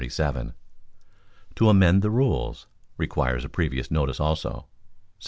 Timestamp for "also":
4.19-4.65